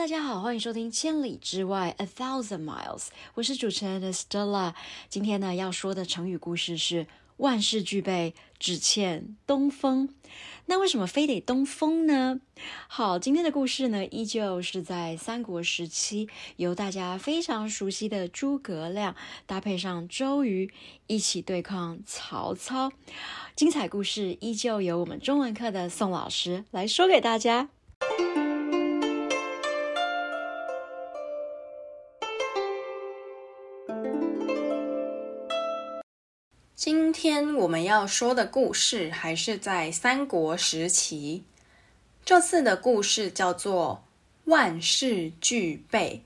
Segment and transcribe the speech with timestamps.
[0.00, 4.72] 大家好，欢迎收听《千里之外》（A Thousand Miles），我是主持人 Stella。
[5.10, 7.06] 今天呢要说的成语故事是
[7.36, 10.08] “万事俱备，只欠东风”。
[10.64, 12.40] 那为什么非得东风呢？
[12.88, 20.72] 好，今天的故事呢，依旧是在三国时期，由大家非常熟悉的诸葛亮搭配上周瑜
[21.08, 22.90] 一起对抗曹操。
[23.54, 27.68] 精彩故事依旧由我们中文课的宋老师来说给大家。
[36.82, 41.44] 今天我们要说的故事还是在三国时期。
[42.24, 44.02] 这次的故事叫做
[44.46, 46.24] “万事俱备，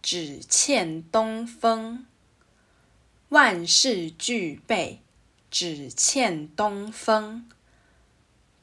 [0.00, 2.06] 只欠东风”。
[3.28, 5.00] 万事俱备，
[5.50, 7.46] 只欠东风。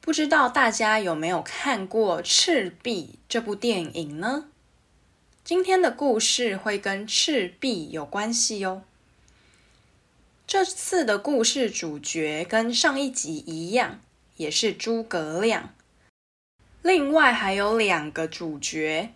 [0.00, 4.46] 不知道大家有没有看过《赤壁》这部电影呢？
[5.44, 8.82] 今天的故事会跟赤壁有关系哟。
[10.48, 14.00] 这次的故事主角跟上一集一样，
[14.38, 15.74] 也是诸葛亮。
[16.80, 19.12] 另外还有两个主角，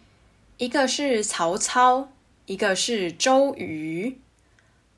[0.58, 2.12] 一个是曹操，
[2.44, 4.18] 一个是周瑜。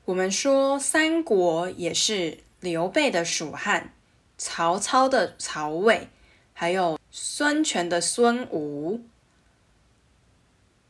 [0.03, 3.93] 我们说三国也是刘备的蜀汉，
[4.37, 6.09] 曹操的曹魏，
[6.51, 8.99] 还有孙权的孙吴。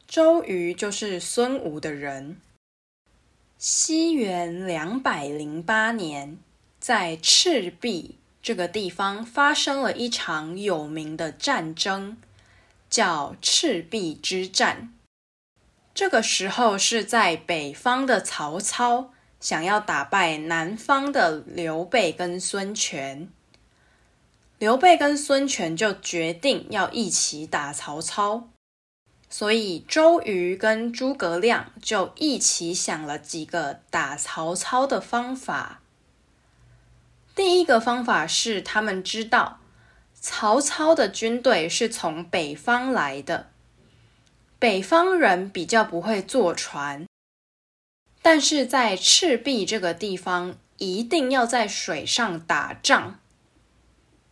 [0.07, 2.41] 周瑜就是孙吴的人。
[3.57, 6.37] 西元两百零八年，
[6.79, 12.17] 在赤壁这个地方发生了一场有名的战争，
[12.89, 14.93] 叫赤壁之战。
[15.93, 23.29] 这个时候是在北方的曹操想要打败南方的刘备跟孙权，
[24.59, 28.49] 刘备跟孙权就决定要一起打曹操。
[29.37, 35.81] 所以周瑜跟诸葛亮就一起想了几个打曹操的方法。
[37.35, 39.59] 第一个方法是，他们知道
[40.13, 43.49] 曹操的军队是从北方来的，
[44.57, 47.05] 北方人比较不会坐船，
[48.21, 53.19] 但是在赤壁这个地方一定要在水上打仗。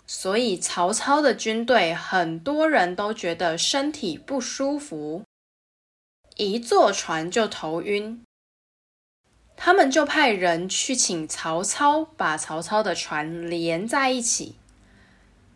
[0.06, 5.24] 所以曹操的军队很多人都觉得身体不舒服，
[6.36, 8.22] 一坐船就头晕。
[9.56, 14.58] 他们就派人去请曹操把曹操的船连在一起，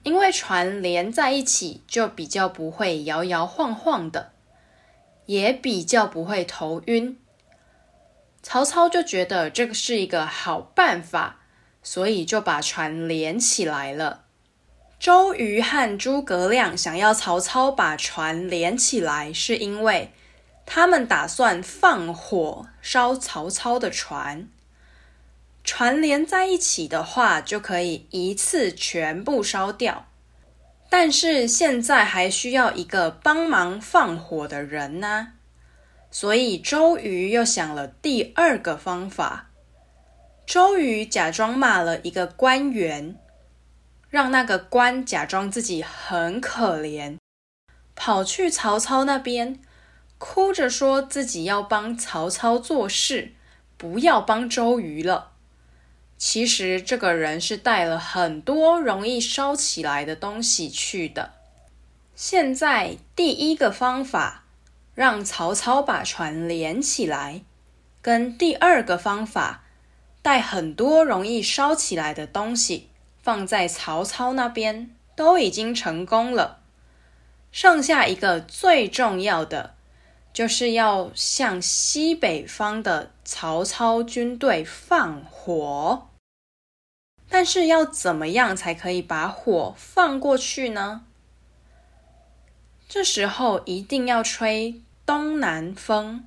[0.03, 4.31] 因为船连在一起就比较不会摇摇晃晃的，
[5.25, 7.19] 也比较不会头晕。
[8.41, 11.41] 曹操就觉得这个是一个好办法，
[11.83, 14.26] 所以就把船连起来了。
[14.99, 20.11] 周瑜和诸葛亮想要曹操把船连起来，是因为
[20.65, 24.47] 他们打算放火烧曹操的船。
[25.63, 30.07] 船连在一起的话，就可以一次全部烧掉。
[30.89, 35.33] 但是现在还需要一个帮忙放火的人呢，
[36.09, 39.51] 所以周瑜又想了第二个方法。
[40.45, 43.15] 周瑜假装骂了一个官员。
[44.09, 47.17] 让那个官假装自己很可怜，
[47.95, 49.59] 跑去曹操那边，
[50.17, 53.33] 哭着说自己要帮曹操做事，
[53.77, 55.31] 不要帮周瑜了。
[56.17, 61.33] 其实这个人是带了很多容易烧起来的东西去的。
[62.15, 64.45] 现在第一个方法，
[64.95, 67.43] 让曹操把船连起来，
[68.01, 69.65] 跟第二个方法，
[70.23, 72.89] 带很多容易烧起来的东西。
[73.27, 76.61] 放在曹操那边都已经成功了，
[77.51, 79.75] 剩下一个最重要的，
[80.31, 86.07] 就是要向西北方的曹操军队放火。
[87.27, 91.03] 但是要怎么样才可以把火放过去呢？
[92.87, 96.23] 这时候一定要吹东南风，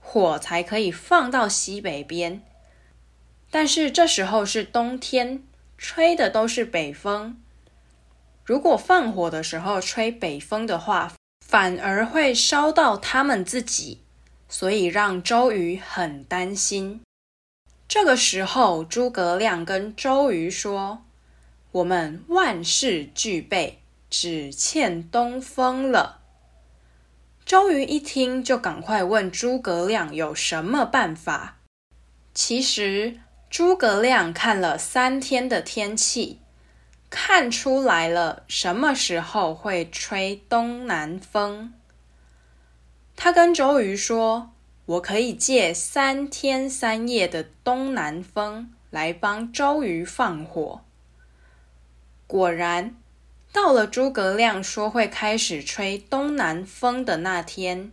[0.00, 2.42] 火才可以放到西北边。
[3.52, 5.44] 但是这时候是冬天。
[5.82, 7.40] 吹的都是北风，
[8.44, 14.02] 如果放火的时候吹北风的话，反而会烧到他们自己，
[14.46, 17.00] 所以让周瑜很担心。
[17.88, 21.02] 这个时候，诸葛亮跟周瑜说
[21.72, 23.78] ：“我们万事俱备，
[24.10, 26.20] 只欠东风了。”
[27.46, 31.56] 周瑜一听，就赶快问诸葛亮有什么办法。
[32.34, 33.20] 其实。
[33.50, 36.38] 诸葛亮看了三天的天气，
[37.10, 41.74] 看出来了什么时候会吹东南风。
[43.16, 44.52] 他跟周瑜说
[44.86, 50.82] ：“我可以借三天三夜的东南风来帮周瑜放火。”
[52.28, 52.94] 果然，
[53.52, 57.90] 到了诸葛亮说会开始吹东南风的那天，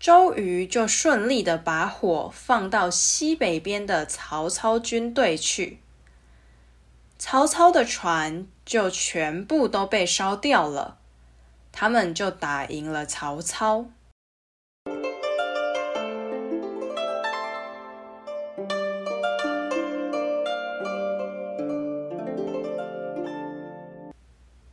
[0.00, 5.78] 周瑜就顺利的把火放到西北边的曹操军队去。
[7.18, 10.96] 曹操的船就全部都被烧掉了，
[11.70, 13.90] 他们就打赢了曹操。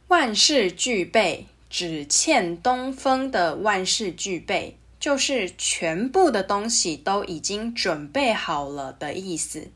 [0.07, 9.71] 万事俱备，只欠东风的万事俱备，就是全部的东西都已经准备好了的意思。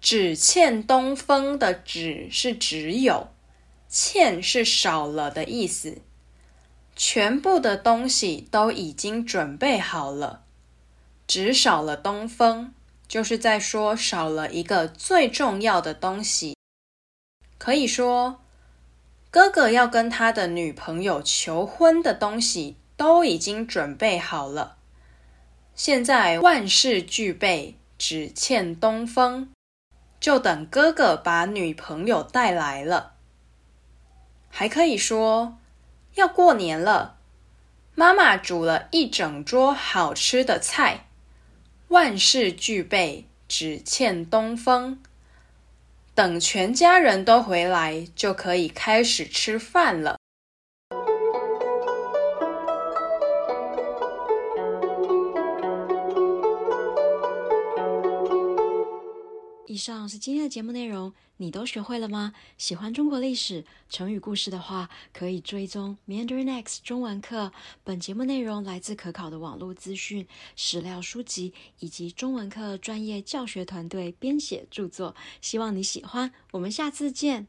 [0.00, 3.28] 只欠东风的“只”是只有，
[3.88, 5.98] 欠是少了的意思。
[6.96, 10.42] 全部的东西都已经准备好了，
[11.26, 12.72] 只少了东风，
[13.06, 16.56] 就是在说少了一个最重要的东西。
[17.58, 18.40] 可以说，
[19.30, 24.76] 哥哥要跟他的女朋友求婚的东西都已经准备好了，
[25.74, 29.48] 现在万事俱备，只欠东风。
[30.20, 33.14] 就等哥哥把女朋友带来了，
[34.50, 35.56] 还可以说
[36.16, 37.16] 要过年了。
[37.94, 41.06] 妈妈煮了一整桌好吃的菜，
[41.88, 45.02] 万事俱备，只欠东风。
[46.14, 50.18] 等全家人都回来，就可以开始吃饭了。
[59.70, 62.32] 以上是今天的节目内容，你都学会了吗？
[62.58, 67.52] 喜欢中国历史、成语故事的话，可以追踪 Mandarin X 中文课。
[67.84, 70.26] 本节目内容来自可考的网络资讯、
[70.56, 76.32] 史料书籍以及中文课专业教学团队编写著作，希望你喜欢。
[76.50, 77.46] 我们下次见。